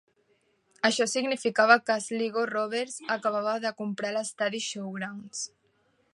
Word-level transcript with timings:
Això 0.87 1.05
significava 1.11 1.75
que 1.89 1.99
Sligo 2.05 2.47
Rovers 2.53 2.99
acabava 3.19 3.55
de 3.67 3.75
comprar 3.83 4.15
l'estadi 4.19 4.65
Showgrounds. 4.71 5.47